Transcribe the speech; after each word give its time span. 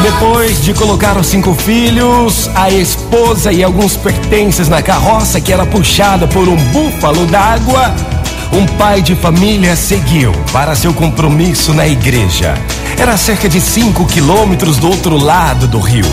Depois 0.00 0.62
de 0.62 0.72
colocar 0.72 1.16
os 1.18 1.26
cinco 1.26 1.54
filhos, 1.54 2.48
a 2.54 2.70
esposa 2.70 3.52
e 3.52 3.64
alguns 3.64 3.96
pertences 3.96 4.68
na 4.68 4.80
carroça 4.80 5.40
que 5.40 5.52
era 5.52 5.66
puxada 5.66 6.28
por 6.28 6.48
um 6.48 6.56
búfalo 6.56 7.26
d'água, 7.26 7.92
um 8.52 8.64
pai 8.78 9.02
de 9.02 9.16
família 9.16 9.74
seguiu 9.74 10.32
para 10.52 10.76
seu 10.76 10.94
compromisso 10.94 11.74
na 11.74 11.86
igreja. 11.86 12.54
Era 12.96 13.16
cerca 13.16 13.48
de 13.48 13.60
cinco 13.60 14.06
quilômetros 14.06 14.78
do 14.78 14.88
outro 14.88 15.16
lado 15.16 15.66
do 15.66 15.80
rio. 15.80 16.06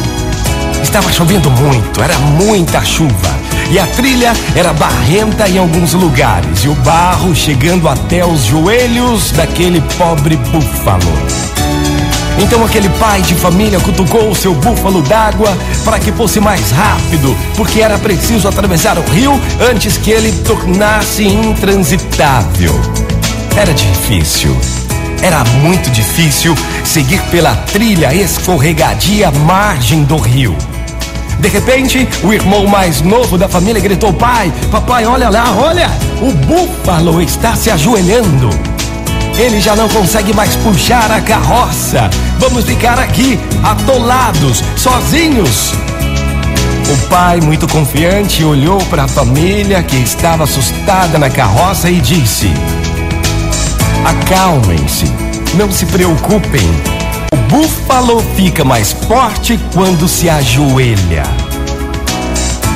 Estava 0.82 1.12
chovendo 1.12 1.52
muito, 1.52 2.02
era 2.02 2.18
muita 2.18 2.84
chuva. 2.84 3.38
E 3.70 3.78
a 3.78 3.86
trilha 3.86 4.34
era 4.56 4.74
barrenta 4.74 5.48
em 5.48 5.58
alguns 5.58 5.94
lugares, 5.94 6.64
e 6.64 6.70
o 6.70 6.76
barro 6.76 7.36
chegando 7.36 7.88
até 7.88 8.26
os 8.26 8.46
joelhos 8.46 9.32
daquele 9.32 9.82
pobre 9.98 10.38
búfalo. 10.38 11.67
Então 12.40 12.64
aquele 12.64 12.90
pai 12.90 13.22
de 13.22 13.34
família 13.34 13.80
cutucou 13.80 14.30
o 14.30 14.36
seu 14.36 14.54
búfalo 14.54 15.02
d'água 15.02 15.58
para 15.84 16.00
que 16.00 16.12
fosse 16.12 16.40
mais 16.40 16.72
rápido, 16.72 17.36
porque 17.56 17.82
era 17.82 17.98
preciso 17.98 18.48
atravessar 18.48 18.98
o 18.98 19.02
rio 19.10 19.40
antes 19.72 19.98
que 19.98 20.12
ele 20.12 20.32
tornasse 20.44 21.26
intransitável. 21.26 22.74
Era 23.56 23.74
difícil. 23.74 24.56
Era 25.22 25.44
muito 25.62 25.90
difícil 25.90 26.56
seguir 26.86 27.20
pela 27.32 27.56
trilha 27.56 28.14
escorregadia 28.14 29.32
margem 29.32 30.04
do 30.04 30.18
rio. 30.18 30.56
De 31.40 31.50
repente, 31.50 32.08
o 32.24 32.34
irmão 32.34 32.68
mais 32.68 33.02
novo 33.02 33.38
da 33.38 33.48
família 33.48 33.82
gritou: 33.82 34.14
Pai, 34.14 34.52
papai, 34.72 35.06
olha 35.06 35.30
lá, 35.30 35.56
olha! 35.56 35.90
O 36.22 36.32
búfalo 36.32 37.22
está 37.22 37.56
se 37.56 37.70
ajoelhando. 37.70 38.77
Ele 39.38 39.62
já 39.62 39.76
não 39.76 39.88
consegue 39.88 40.34
mais 40.34 40.56
puxar 40.56 41.12
a 41.12 41.22
carroça. 41.22 42.10
Vamos 42.40 42.66
ficar 42.66 42.98
aqui, 42.98 43.40
atolados, 43.64 44.64
sozinhos. 44.76 45.74
O 46.90 47.08
pai, 47.08 47.40
muito 47.40 47.68
confiante, 47.68 48.44
olhou 48.44 48.80
para 48.86 49.04
a 49.04 49.08
família 49.08 49.84
que 49.84 49.98
estava 49.98 50.46
assustada 50.46 51.20
na 51.20 51.30
carroça 51.30 51.88
e 51.88 52.02
disse: 52.02 52.52
Acalmem-se, 54.04 55.06
não 55.54 55.72
se 55.72 55.86
preocupem. 55.86 56.68
O 57.32 57.38
búfalo 57.50 58.24
fica 58.36 58.64
mais 58.64 58.92
forte 58.92 59.60
quando 59.74 60.08
se 60.08 60.30
ajoelha. 60.30 61.47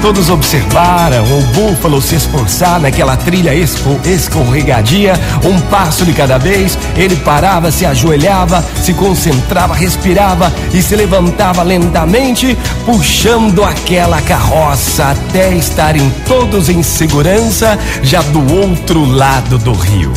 Todos 0.02 0.32
observaram 0.32 1.24
o 1.24 1.42
búfalo 1.54 2.02
se 2.02 2.16
esforçar 2.16 2.80
naquela 2.80 3.16
trilha 3.16 3.54
esco- 3.54 4.00
escorregadia, 4.04 5.14
um 5.46 5.60
passo 5.70 6.04
de 6.04 6.12
cada 6.12 6.40
vez. 6.40 6.76
Ele 6.98 7.16
parava, 7.18 7.72
se 7.72 7.86
ajoelhava, 7.86 8.66
se 8.82 8.94
concentrava, 8.96 9.76
respirava 9.76 10.52
e 10.74 10.82
se 10.82 10.96
levantava 10.96 11.62
lentamente, 11.62 12.58
puxando 12.84 13.64
aquela 13.64 14.20
carroça 14.24 15.12
até 15.12 15.54
estarem 15.54 16.12
todos 16.28 16.68
em 16.68 16.82
segurança, 16.82 17.78
já 18.02 18.24
do 18.24 18.56
outro 18.56 19.06
lado 19.06 19.60
do 19.60 19.72
rio. 19.74 20.12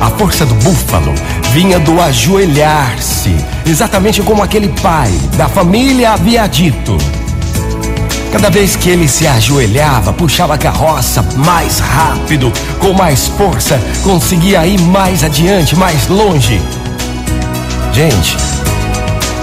A 0.00 0.08
força 0.08 0.46
do 0.46 0.54
búfalo 0.54 1.12
vinha 1.52 1.78
do 1.78 2.00
ajoelhar-se, 2.00 3.36
exatamente 3.66 4.22
como 4.22 4.42
aquele 4.42 4.68
pai 4.80 5.10
da 5.36 5.46
família 5.50 6.12
havia 6.12 6.46
dito. 6.46 6.96
Cada 8.32 8.48
vez 8.48 8.76
que 8.76 8.88
ele 8.88 9.08
se 9.08 9.26
ajoelhava, 9.26 10.12
puxava 10.12 10.54
a 10.54 10.58
carroça 10.58 11.22
mais 11.36 11.80
rápido, 11.80 12.52
com 12.78 12.92
mais 12.92 13.26
força, 13.26 13.80
conseguia 14.04 14.64
ir 14.66 14.80
mais 14.80 15.24
adiante, 15.24 15.76
mais 15.76 16.06
longe. 16.06 16.62
Gente, 17.92 18.36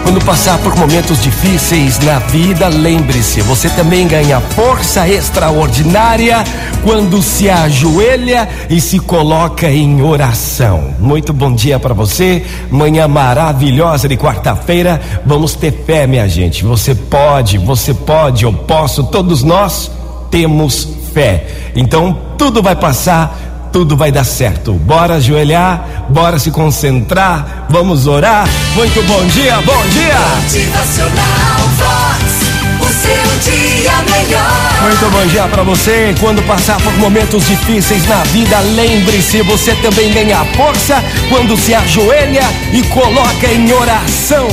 quando 0.07 0.23
passar 0.23 0.57
por 0.59 0.73
momentos 0.77 1.21
difíceis 1.21 1.99
na 1.99 2.17
vida, 2.17 2.69
lembre-se, 2.69 3.41
você 3.41 3.69
também 3.69 4.07
ganha 4.07 4.39
força 4.39 5.05
extraordinária 5.05 6.45
quando 6.81 7.21
se 7.21 7.49
ajoelha 7.49 8.47
e 8.69 8.79
se 8.79 8.99
coloca 8.99 9.69
em 9.69 10.01
oração. 10.01 10.95
Muito 10.97 11.33
bom 11.33 11.53
dia 11.53 11.77
para 11.77 11.93
você. 11.93 12.41
Manhã 12.71 13.05
maravilhosa 13.05 14.07
de 14.07 14.15
quarta-feira. 14.15 15.01
Vamos 15.25 15.55
ter 15.55 15.73
fé, 15.85 16.07
minha 16.07 16.29
gente. 16.29 16.63
Você 16.63 16.95
pode, 16.95 17.57
você 17.57 17.93
pode, 17.93 18.45
eu 18.45 18.53
posso, 18.53 19.03
todos 19.03 19.43
nós 19.43 19.91
temos 20.31 20.87
fé. 21.13 21.47
Então 21.75 22.17
tudo 22.37 22.63
vai 22.63 22.77
passar 22.77 23.46
tudo 23.71 23.95
vai 23.95 24.11
dar 24.11 24.23
certo. 24.23 24.73
Bora 24.73 25.15
ajoelhar, 25.15 26.05
bora 26.09 26.39
se 26.39 26.51
concentrar, 26.51 27.67
vamos 27.69 28.07
orar. 28.07 28.47
Muito 28.75 29.01
bom 29.07 29.25
dia, 29.27 29.55
bom 29.61 29.87
dia! 29.87 30.19
Motivacional 30.41 31.59
Vox. 31.77 32.47
O 32.79 32.85
seu 32.85 33.51
dia 33.51 33.91
melhor. 34.11 34.81
Muito 34.81 35.09
bom 35.11 35.25
dia 35.27 35.47
pra 35.47 35.63
você. 35.63 36.15
Quando 36.19 36.41
passar 36.43 36.79
por 36.81 36.93
momentos 36.97 37.45
difíceis 37.47 38.07
na 38.07 38.23
vida, 38.25 38.59
lembre-se, 38.75 39.41
você 39.41 39.73
também 39.75 40.11
ganha 40.13 40.45
força 40.55 41.03
quando 41.29 41.57
se 41.57 41.73
ajoelha 41.73 42.43
e 42.71 42.83
coloca 42.83 43.47
em 43.47 43.71
oração. 43.73 44.47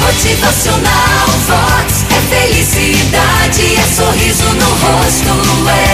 Motivacional 0.00 1.26
Vox. 1.46 2.04
É 2.10 2.20
felicidade, 2.34 3.76
é 3.76 3.86
sorriso 3.94 4.44
no 4.54 4.68
rosto, 4.68 5.68
é 5.68 5.85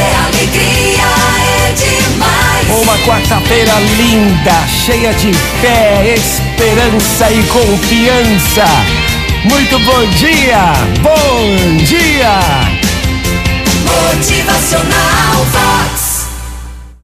quarta-feira 3.04 3.72
linda, 3.96 4.66
cheia 4.68 5.12
de 5.14 5.32
fé, 5.60 6.14
esperança 6.14 7.30
e 7.30 7.42
confiança. 7.44 8.64
Muito 9.44 9.78
bom 9.80 10.06
dia, 10.10 10.72
bom 11.02 11.76
dia! 11.84 12.38
Motivacional. 13.84 15.61